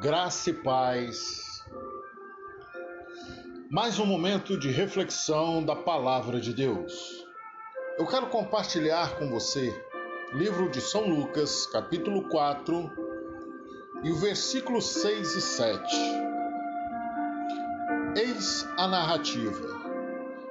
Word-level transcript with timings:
Graça 0.00 0.48
e 0.48 0.54
paz. 0.54 1.62
Mais 3.70 3.98
um 3.98 4.06
momento 4.06 4.58
de 4.58 4.70
reflexão 4.70 5.62
da 5.62 5.76
palavra 5.76 6.40
de 6.40 6.54
Deus. 6.54 7.22
Eu 7.98 8.06
quero 8.06 8.28
compartilhar 8.28 9.18
com 9.18 9.28
você 9.28 9.70
livro 10.32 10.70
de 10.70 10.80
São 10.80 11.06
Lucas, 11.06 11.66
capítulo 11.66 12.30
4, 12.30 12.90
e 14.02 14.10
o 14.10 14.16
versículo 14.16 14.80
6 14.80 15.34
e 15.34 15.40
7. 15.42 15.96
Eis 18.16 18.66
a 18.78 18.88
narrativa. 18.88 19.68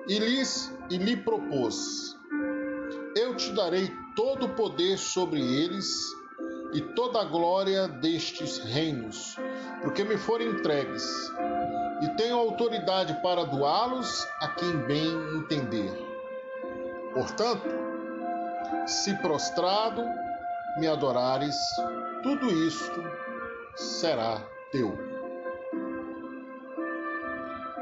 E 0.07 0.19
lhes 0.19 0.71
e 0.91 0.97
lhe 0.97 1.17
propôs: 1.17 2.15
Eu 3.15 3.35
te 3.35 3.51
darei 3.53 3.91
todo 4.15 4.45
o 4.45 4.53
poder 4.53 4.99
sobre 4.99 5.41
eles 5.41 6.19
e 6.73 6.81
toda 6.81 7.21
a 7.21 7.25
glória 7.25 7.87
destes 7.87 8.59
reinos, 8.59 9.35
porque 9.81 10.03
me 10.03 10.17
forem 10.17 10.49
entregues, 10.49 11.31
e 12.01 12.07
tenho 12.15 12.37
autoridade 12.37 13.13
para 13.21 13.45
doá-los 13.45 14.27
a 14.41 14.47
quem 14.49 14.77
bem 14.85 15.11
entender. 15.35 15.91
Portanto, 17.13 17.67
se 18.85 19.13
prostrado 19.17 20.03
me 20.77 20.87
adorares, 20.87 21.55
tudo 22.23 22.49
isto 22.49 23.03
será 23.75 24.41
teu. 24.71 24.97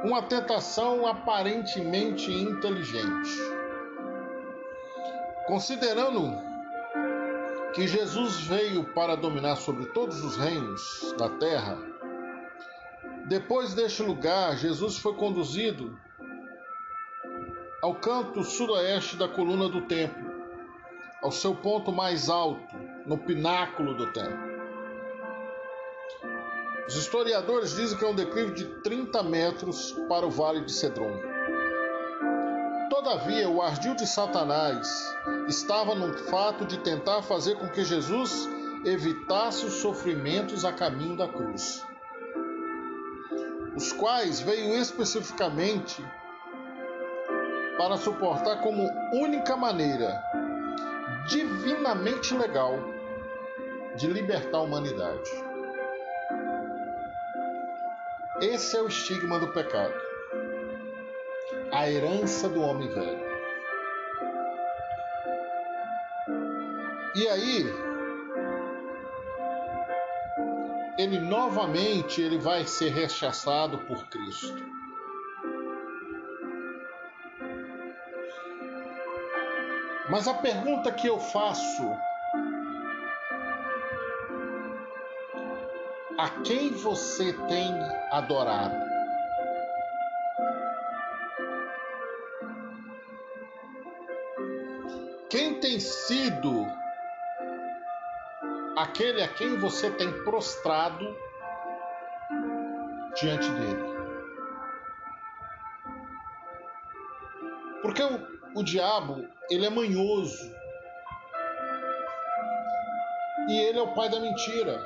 Uma 0.04 0.22
tentação 0.24 1.06
aparentemente 1.06 2.32
inteligente. 2.32 3.32
Considerando 5.48 6.36
que 7.74 7.88
Jesus 7.88 8.42
veio 8.42 8.84
para 8.94 9.16
dominar 9.16 9.56
sobre 9.58 9.86
todos 9.88 10.24
os 10.24 10.36
reinos 10.38 11.16
da 11.18 11.30
terra, 11.30 11.78
depois 13.28 13.74
deste 13.74 14.02
lugar, 14.02 14.56
Jesus 14.58 14.98
foi 14.98 15.14
conduzido 15.16 16.00
ao 17.82 17.96
canto 17.96 18.44
sudoeste 18.44 19.18
da 19.18 19.28
coluna 19.28 19.68
do 19.68 19.82
templo, 19.82 20.32
ao 21.22 21.32
seu 21.32 21.54
ponto 21.54 21.92
mais 21.92 22.30
alto, 22.30 22.76
no 23.06 23.18
pináculo 23.18 23.94
do 23.96 24.12
templo. 24.12 24.48
Os 26.88 26.96
historiadores 26.96 27.76
dizem 27.76 27.98
que 27.98 28.06
é 28.06 28.08
um 28.08 28.16
declive 28.16 28.54
de 28.54 28.66
30 28.82 29.22
metros 29.24 29.92
para 30.08 30.26
o 30.26 30.32
vale 30.32 30.62
de 30.62 30.72
Cedron. 30.72 31.20
Todavia, 32.90 33.50
o 33.50 33.62
ardil 33.62 33.94
de 33.94 34.08
Satanás 34.08 34.88
estava 35.48 35.94
no 35.94 36.18
fato 36.18 36.66
de 36.66 36.78
tentar 36.80 37.22
fazer 37.22 37.56
com 37.56 37.68
que 37.68 37.84
Jesus 37.84 38.48
evitasse 38.86 39.66
os 39.66 39.74
sofrimentos 39.74 40.64
a 40.64 40.72
caminho 40.72 41.18
da 41.18 41.28
cruz, 41.28 41.86
os 43.78 43.94
quais 43.94 44.42
veio 44.42 44.76
especificamente 44.76 46.04
para 47.78 47.96
suportar 47.96 48.60
como 48.62 48.84
única 49.14 49.56
maneira 49.56 50.20
divinamente 51.30 52.34
legal 52.34 52.74
de 53.96 54.08
libertar 54.08 54.58
a 54.58 54.62
humanidade. 54.62 55.32
Esse 58.42 58.76
é 58.78 58.82
o 58.82 58.88
estigma 58.88 59.40
do 59.40 59.54
pecado 59.54 59.94
a 61.72 61.90
herança 61.90 62.50
do 62.50 62.62
homem 62.62 62.88
velho. 62.90 63.28
E 67.16 67.28
aí, 67.28 67.87
ele 71.08 71.20
novamente 71.20 72.22
ele 72.22 72.38
vai 72.38 72.66
ser 72.66 72.90
rechaçado 72.90 73.78
por 73.80 74.08
Cristo. 74.08 74.62
Mas 80.10 80.28
a 80.28 80.34
pergunta 80.34 80.92
que 80.92 81.08
eu 81.08 81.20
faço 81.20 81.84
a 86.18 86.30
quem 86.44 86.72
você 86.72 87.34
tem 87.48 87.74
adorado? 88.12 88.76
Quem 95.30 95.60
tem 95.60 95.80
sido 95.80 96.66
aquele 98.78 99.24
a 99.24 99.28
quem 99.28 99.58
você 99.58 99.90
tem 99.90 100.24
prostrado 100.24 101.18
diante 103.20 103.50
dele? 103.50 103.98
Porque 107.82 108.04
o, 108.04 108.60
o 108.60 108.64
diabo, 108.64 109.28
ele 109.50 109.66
é 109.66 109.70
manhoso. 109.70 110.56
E 113.50 113.60
ele 113.60 113.80
é 113.80 113.82
o 113.82 113.94
pai 113.94 114.10
da 114.10 114.20
mentira. 114.20 114.80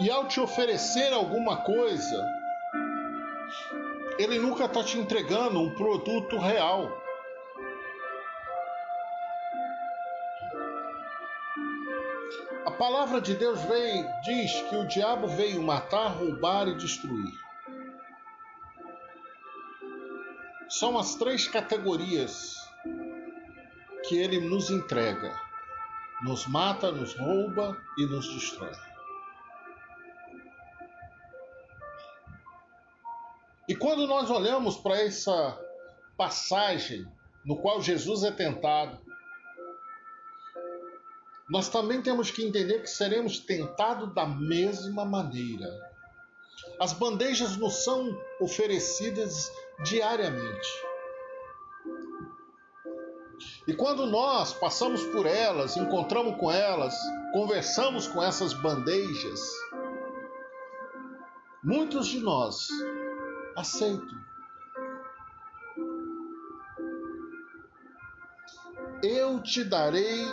E 0.00 0.10
ao 0.10 0.28
te 0.28 0.40
oferecer 0.40 1.12
alguma 1.12 1.56
coisa, 1.64 2.24
ele 4.18 4.38
nunca 4.38 4.66
está 4.66 4.84
te 4.84 4.96
entregando 4.96 5.60
um 5.60 5.74
produto 5.74 6.38
real. 6.38 7.07
Palavra 12.78 13.20
de 13.20 13.34
Deus 13.34 13.60
veio, 13.62 14.08
diz 14.22 14.62
que 14.62 14.76
o 14.76 14.86
diabo 14.86 15.26
veio 15.26 15.60
matar, 15.62 16.08
roubar 16.08 16.68
e 16.68 16.76
destruir. 16.76 17.34
São 20.68 20.96
as 20.96 21.16
três 21.16 21.48
categorias 21.48 22.56
que 24.06 24.16
ele 24.16 24.40
nos 24.40 24.70
entrega: 24.70 25.34
nos 26.22 26.46
mata, 26.46 26.92
nos 26.92 27.14
rouba 27.14 27.76
e 27.98 28.06
nos 28.06 28.32
destrói. 28.32 28.72
E 33.68 33.74
quando 33.74 34.06
nós 34.06 34.30
olhamos 34.30 34.78
para 34.78 35.02
essa 35.02 35.58
passagem 36.16 37.06
no 37.44 37.56
qual 37.56 37.82
Jesus 37.82 38.24
é 38.24 38.30
tentado, 38.30 39.07
nós 41.48 41.68
também 41.68 42.02
temos 42.02 42.30
que 42.30 42.44
entender 42.44 42.80
que 42.80 42.90
seremos 42.90 43.38
tentados 43.38 44.12
da 44.14 44.26
mesma 44.26 45.04
maneira. 45.04 45.66
As 46.78 46.92
bandejas 46.92 47.56
nos 47.56 47.84
são 47.84 48.16
oferecidas 48.40 49.50
diariamente. 49.82 50.68
E 53.66 53.72
quando 53.72 54.06
nós 54.06 54.52
passamos 54.52 55.02
por 55.04 55.24
elas, 55.24 55.76
encontramos 55.76 56.38
com 56.38 56.50
elas, 56.50 56.94
conversamos 57.32 58.06
com 58.06 58.22
essas 58.22 58.52
bandejas, 58.52 59.40
muitos 61.62 62.08
de 62.08 62.20
nós 62.20 62.68
aceito. 63.56 64.28
Eu 69.02 69.40
te 69.42 69.62
darei 69.62 70.24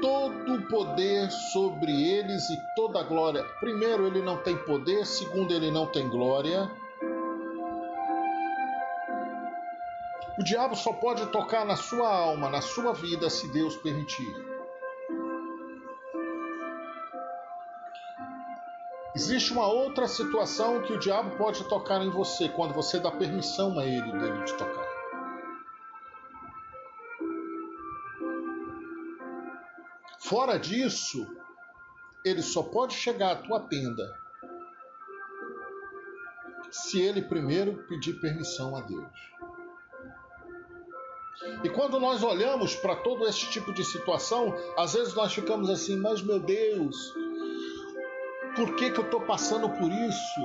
todo 0.00 0.54
o 0.54 0.68
poder 0.68 1.30
sobre 1.30 1.92
eles 2.10 2.48
e 2.50 2.60
toda 2.74 3.00
a 3.00 3.02
glória. 3.02 3.42
Primeiro, 3.60 4.06
ele 4.06 4.22
não 4.22 4.38
tem 4.38 4.56
poder, 4.56 5.06
segundo, 5.06 5.52
ele 5.52 5.70
não 5.70 5.86
tem 5.86 6.08
glória. 6.08 6.70
O 10.38 10.44
diabo 10.44 10.76
só 10.76 10.92
pode 10.92 11.26
tocar 11.26 11.64
na 11.64 11.76
sua 11.76 12.08
alma, 12.08 12.50
na 12.50 12.60
sua 12.60 12.92
vida, 12.92 13.30
se 13.30 13.50
Deus 13.52 13.76
permitir. 13.76 14.56
Existe 19.14 19.50
uma 19.50 19.66
outra 19.66 20.06
situação 20.06 20.82
que 20.82 20.92
o 20.92 20.98
diabo 20.98 21.38
pode 21.38 21.64
tocar 21.64 22.02
em 22.02 22.10
você 22.10 22.50
quando 22.50 22.74
você 22.74 23.00
dá 23.00 23.10
permissão 23.10 23.78
a 23.78 23.86
ele 23.86 24.12
dele 24.12 24.44
te 24.44 24.52
tocar. 24.58 24.85
Fora 30.28 30.58
disso, 30.58 31.24
ele 32.24 32.42
só 32.42 32.60
pode 32.60 32.94
chegar 32.94 33.30
à 33.30 33.36
tua 33.36 33.60
tenda 33.60 34.12
se 36.68 37.00
ele 37.00 37.22
primeiro 37.22 37.84
pedir 37.86 38.14
permissão 38.20 38.74
a 38.74 38.80
Deus. 38.80 39.06
E 41.62 41.68
quando 41.70 42.00
nós 42.00 42.24
olhamos 42.24 42.74
para 42.74 42.96
todo 42.96 43.24
esse 43.28 43.48
tipo 43.50 43.72
de 43.72 43.84
situação, 43.84 44.52
às 44.76 44.94
vezes 44.94 45.14
nós 45.14 45.32
ficamos 45.32 45.70
assim, 45.70 45.96
mas 45.96 46.20
meu 46.20 46.40
Deus, 46.40 46.96
por 48.56 48.74
que, 48.74 48.90
que 48.90 48.98
eu 48.98 49.04
estou 49.04 49.20
passando 49.20 49.70
por 49.70 49.92
isso? 49.92 50.40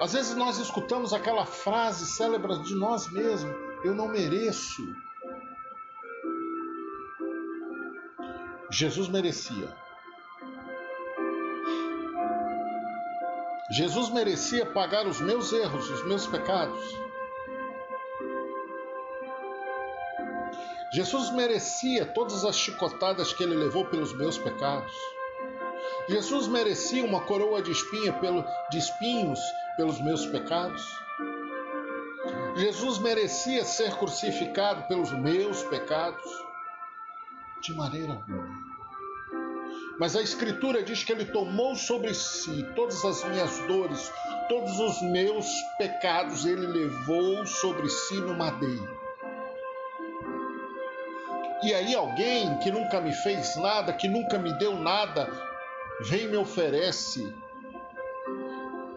Às 0.00 0.14
vezes 0.14 0.34
nós 0.34 0.56
escutamos 0.56 1.12
aquela 1.12 1.44
frase 1.44 2.06
célebre 2.06 2.58
de 2.62 2.74
nós 2.74 3.10
mesmos: 3.12 3.54
Eu 3.84 3.94
não 3.94 4.08
mereço. 4.08 4.82
Jesus 8.78 9.08
merecia. 9.08 9.74
Jesus 13.70 14.10
merecia 14.10 14.66
pagar 14.66 15.06
os 15.06 15.18
meus 15.18 15.50
erros, 15.50 15.88
os 15.88 16.04
meus 16.04 16.26
pecados. 16.26 16.78
Jesus 20.92 21.30
merecia 21.30 22.04
todas 22.04 22.44
as 22.44 22.54
chicotadas 22.54 23.32
que 23.32 23.44
ele 23.44 23.54
levou 23.54 23.86
pelos 23.86 24.12
meus 24.12 24.36
pecados. 24.36 24.92
Jesus 26.06 26.46
merecia 26.46 27.02
uma 27.02 27.22
coroa 27.22 27.62
de, 27.62 27.70
espinha 27.70 28.12
pelo, 28.12 28.44
de 28.70 28.76
espinhos 28.76 29.40
pelos 29.78 29.98
meus 30.02 30.26
pecados. 30.26 30.86
Jesus 32.56 32.98
merecia 32.98 33.64
ser 33.64 33.96
crucificado 33.96 34.86
pelos 34.86 35.10
meus 35.12 35.62
pecados. 35.62 36.30
De 37.62 37.74
maneira 37.74 38.12
alguma. 38.12 38.65
Mas 39.98 40.14
a 40.14 40.20
Escritura 40.20 40.82
diz 40.82 41.02
que 41.02 41.12
ele 41.12 41.24
tomou 41.24 41.74
sobre 41.74 42.12
si 42.12 42.62
todas 42.74 43.02
as 43.04 43.24
minhas 43.24 43.58
dores, 43.66 44.12
todos 44.48 44.78
os 44.78 45.00
meus 45.00 45.46
pecados, 45.78 46.44
ele 46.44 46.66
levou 46.66 47.46
sobre 47.46 47.88
si 47.88 48.16
no 48.16 48.34
madeiro. 48.34 49.06
E 51.62 51.72
aí 51.72 51.94
alguém 51.94 52.58
que 52.58 52.70
nunca 52.70 53.00
me 53.00 53.12
fez 53.12 53.56
nada, 53.56 53.92
que 53.92 54.06
nunca 54.06 54.38
me 54.38 54.52
deu 54.58 54.76
nada, 54.78 55.28
vem 56.02 56.24
e 56.24 56.28
me 56.28 56.36
oferece 56.36 57.34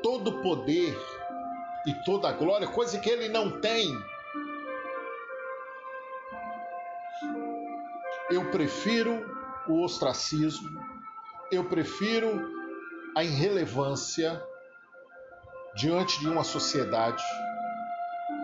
todo 0.03 0.27
o 0.27 0.41
poder 0.41 0.97
e 1.85 1.93
toda 2.03 2.27
a 2.27 2.33
glória, 2.33 2.67
coisa 2.67 2.99
que 2.99 3.09
ele 3.09 3.29
não 3.29 3.61
tem. 3.61 3.87
Eu 8.29 8.51
prefiro 8.51 9.25
o 9.67 9.83
ostracismo, 9.83 10.79
eu 11.51 11.65
prefiro 11.65 12.51
a 13.15 13.23
irrelevância 13.23 14.41
diante 15.75 16.19
de 16.19 16.27
uma 16.27 16.43
sociedade 16.43 17.23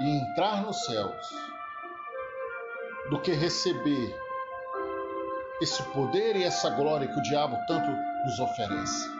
e 0.01 0.09
entrar 0.17 0.63
nos 0.63 0.85
céus 0.85 1.29
do 3.09 3.21
que 3.21 3.31
receber 3.31 4.15
esse 5.61 5.81
poder 5.91 6.35
e 6.35 6.43
essa 6.43 6.69
glória 6.69 7.07
que 7.07 7.19
o 7.19 7.21
diabo 7.21 7.57
tanto 7.67 7.89
nos 8.25 8.39
oferece. 8.39 9.15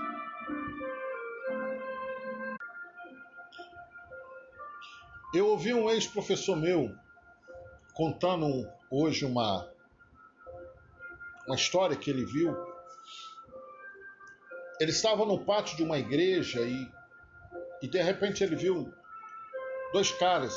Eu 5.34 5.48
ouvi 5.48 5.74
um 5.74 5.90
ex-professor 5.90 6.56
meu 6.56 6.96
contando 7.94 8.68
hoje 8.90 9.26
uma 9.26 9.70
uma 11.46 11.56
história 11.56 11.96
que 11.96 12.10
ele 12.10 12.26
viu. 12.26 12.75
Ele 14.80 14.92
estava 14.92 15.26
no 15.26 15.40
pátio 15.40 15.78
de 15.78 15.84
uma 15.84 15.98
igreja 15.98 16.62
e, 16.62 16.90
e 17.82 17.88
de 17.88 18.02
repente 18.02 18.44
ele 18.44 18.56
viu 18.56 18.94
dois 19.94 20.12
caras 20.12 20.56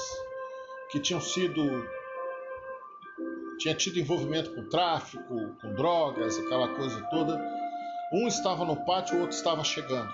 que 0.91 0.99
tinham 1.01 1.21
sido 1.21 1.87
tinha 3.59 3.75
tido 3.75 3.99
envolvimento 3.99 4.55
com 4.55 4.69
tráfico, 4.69 5.57
com 5.61 5.75
drogas, 5.75 6.39
aquela 6.39 6.69
coisa 6.75 7.03
toda. 7.11 7.39
Um 8.13 8.29
estava 8.29 8.65
no 8.65 8.77
pátio, 8.85 9.17
o 9.17 9.21
outro 9.21 9.37
estava 9.37 9.65
chegando. 9.65 10.11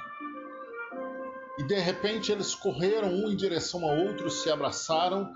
E 1.59 1.63
de 1.63 1.79
repente 1.79 2.33
eles 2.33 2.55
correram 2.55 3.09
um 3.09 3.31
em 3.31 3.37
direção 3.37 3.85
ao 3.85 3.97
outro, 3.99 4.31
se 4.31 4.51
abraçaram, 4.51 5.33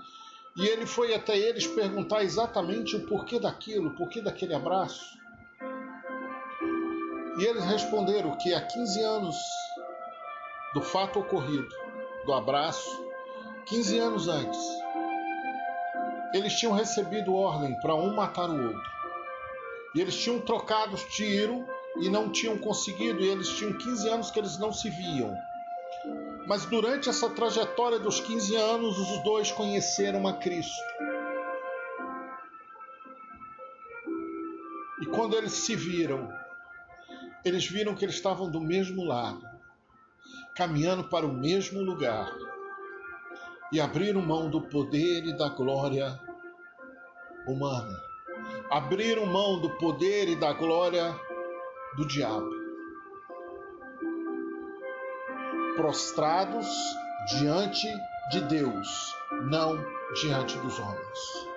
e 0.57 0.67
ele 0.67 0.85
foi 0.85 1.13
até 1.13 1.37
eles 1.37 1.67
perguntar 1.67 2.23
exatamente 2.23 2.95
o 2.95 3.05
porquê 3.05 3.39
daquilo, 3.39 3.89
o 3.89 3.95
porquê 3.95 4.21
daquele 4.21 4.53
abraço. 4.53 5.18
E 7.39 7.45
eles 7.45 7.63
responderam 7.63 8.35
que 8.35 8.53
há 8.53 8.59
15 8.59 9.01
anos 9.01 9.37
do 10.73 10.81
fato 10.81 11.19
ocorrido, 11.19 11.69
do 12.25 12.33
abraço, 12.33 13.07
15 13.65 13.97
anos 13.97 14.27
antes, 14.27 14.59
eles 16.33 16.53
tinham 16.59 16.73
recebido 16.73 17.33
ordem 17.33 17.79
para 17.79 17.95
um 17.95 18.13
matar 18.13 18.49
o 18.49 18.61
outro. 18.61 18.91
E 19.95 20.01
eles 20.01 20.17
tinham 20.17 20.41
trocado 20.41 20.97
tiro 20.97 21.65
e 22.01 22.09
não 22.09 22.29
tinham 22.29 22.57
conseguido, 22.57 23.21
e 23.21 23.29
eles 23.29 23.47
tinham 23.47 23.71
15 23.71 24.09
anos 24.09 24.31
que 24.31 24.39
eles 24.39 24.57
não 24.57 24.73
se 24.73 24.89
viam. 24.89 25.33
Mas 26.45 26.65
durante 26.65 27.07
essa 27.07 27.29
trajetória 27.29 27.99
dos 27.99 28.19
15 28.19 28.53
anos, 28.57 28.99
os 28.99 29.23
dois 29.23 29.49
conheceram 29.49 30.27
a 30.27 30.33
Cristo. 30.33 30.83
E 35.01 35.05
quando 35.05 35.37
eles 35.37 35.53
se 35.53 35.75
viram, 35.75 36.29
eles 37.43 37.65
viram 37.67 37.95
que 37.95 38.05
eles 38.05 38.15
estavam 38.15 38.49
do 38.49 38.59
mesmo 38.59 39.03
lado, 39.03 39.41
caminhando 40.55 41.05
para 41.05 41.25
o 41.25 41.33
mesmo 41.33 41.81
lugar, 41.81 42.29
e 43.71 43.79
abriram 43.79 44.21
mão 44.21 44.49
do 44.49 44.61
poder 44.61 45.25
e 45.25 45.37
da 45.37 45.49
glória 45.49 46.19
humana. 47.47 47.97
Abriram 48.71 49.25
mão 49.25 49.59
do 49.59 49.69
poder 49.77 50.27
e 50.29 50.35
da 50.35 50.53
glória 50.53 51.15
do 51.95 52.05
diabo. 52.07 52.49
Prostrados 55.75 56.67
diante 57.37 57.87
de 58.31 58.41
Deus, 58.41 59.15
não 59.49 59.77
diante 60.21 60.57
dos 60.59 60.79
homens. 60.79 61.49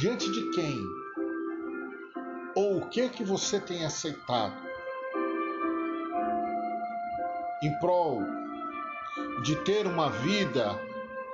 Diante 0.00 0.30
de 0.30 0.50
quem 0.52 0.82
que 2.90 3.08
que 3.08 3.22
você 3.22 3.60
tem 3.60 3.84
aceitado 3.84 4.56
em 7.62 7.72
prol 7.78 8.22
de 9.44 9.56
ter 9.64 9.86
uma 9.86 10.10
vida 10.10 10.78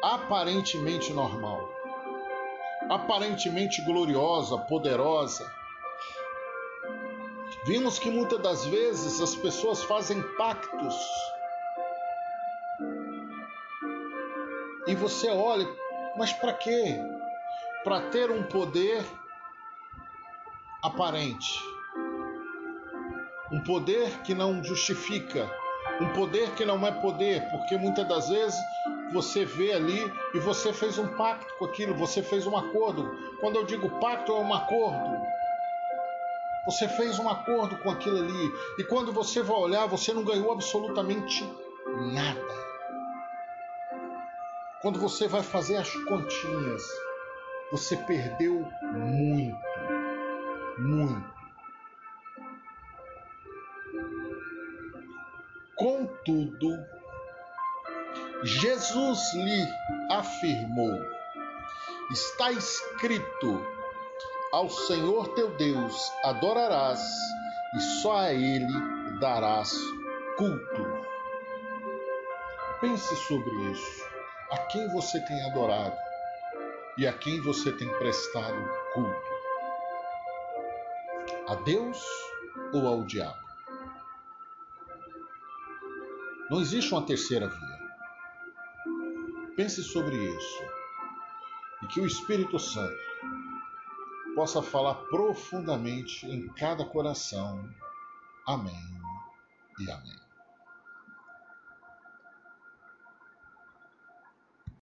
aparentemente 0.02 1.12
normal, 1.12 1.68
aparentemente 2.90 3.80
gloriosa, 3.82 4.58
poderosa. 4.58 5.50
Vimos 7.64 7.98
que 7.98 8.10
muitas 8.10 8.40
das 8.40 8.66
vezes 8.66 9.20
as 9.20 9.34
pessoas 9.34 9.82
fazem 9.82 10.22
pactos 10.36 10.94
e 14.86 14.94
você 14.94 15.28
olha, 15.30 15.66
mas 16.16 16.32
para 16.32 16.52
quê? 16.52 17.00
Para 17.82 18.10
ter 18.10 18.30
um 18.30 18.42
poder 18.42 19.04
aparente. 20.86 21.60
Um 23.52 23.60
poder 23.62 24.10
que 24.22 24.34
não 24.34 24.62
justifica. 24.62 25.50
Um 26.00 26.12
poder 26.12 26.50
que 26.50 26.64
não 26.64 26.84
é 26.86 26.90
poder, 26.90 27.42
porque 27.50 27.76
muitas 27.76 28.06
das 28.08 28.28
vezes 28.28 28.58
você 29.12 29.44
vê 29.44 29.72
ali 29.72 30.12
e 30.34 30.38
você 30.40 30.72
fez 30.72 30.98
um 30.98 31.06
pacto 31.16 31.54
com 31.58 31.64
aquilo, 31.64 31.94
você 31.94 32.22
fez 32.22 32.46
um 32.46 32.56
acordo. 32.56 33.16
Quando 33.40 33.56
eu 33.56 33.64
digo 33.64 33.88
pacto, 34.00 34.32
é 34.32 34.40
um 34.40 34.52
acordo. 34.52 35.16
Você 36.66 36.88
fez 36.88 37.18
um 37.18 37.28
acordo 37.28 37.78
com 37.78 37.90
aquilo 37.90 38.18
ali. 38.18 38.52
E 38.78 38.84
quando 38.84 39.12
você 39.12 39.42
vai 39.42 39.56
olhar, 39.56 39.86
você 39.86 40.12
não 40.12 40.24
ganhou 40.24 40.50
absolutamente 40.52 41.48
nada. 42.12 42.66
Quando 44.82 44.98
você 44.98 45.28
vai 45.28 45.42
fazer 45.42 45.76
as 45.76 45.90
continhas, 46.04 46.82
você 47.70 47.96
perdeu 47.96 48.68
Contudo, 56.26 56.84
Jesus 58.42 59.32
lhe 59.34 59.68
afirmou: 60.10 61.00
Está 62.10 62.50
escrito: 62.50 63.64
Ao 64.52 64.68
Senhor 64.68 65.28
teu 65.34 65.56
Deus 65.56 66.12
adorarás 66.24 67.00
e 67.76 67.80
só 68.02 68.22
a 68.22 68.32
Ele 68.32 68.66
darás 69.20 69.72
culto. 70.36 71.06
Pense 72.80 73.14
sobre 73.28 73.54
isso. 73.70 74.04
A 74.50 74.58
quem 74.66 74.88
você 74.88 75.20
tem 75.26 75.40
adorado 75.44 75.96
e 76.98 77.06
a 77.06 77.12
quem 77.12 77.40
você 77.42 77.70
tem 77.70 77.88
prestado 77.98 78.68
culto? 78.92 79.36
A 81.46 81.54
Deus 81.54 82.04
ou 82.72 82.84
ao 82.88 83.04
diabo? 83.04 83.45
Não 86.50 86.60
existe 86.60 86.92
uma 86.92 87.04
terceira 87.04 87.48
via. 87.48 87.86
Pense 89.56 89.82
sobre 89.82 90.14
isso 90.14 90.62
e 91.82 91.86
que 91.88 92.00
o 92.00 92.06
Espírito 92.06 92.58
Santo 92.58 92.96
possa 94.34 94.62
falar 94.62 94.94
profundamente 95.10 96.26
em 96.26 96.46
cada 96.48 96.84
coração. 96.84 97.68
Amém 98.46 99.00
e 99.80 99.90
amém. 99.90 100.25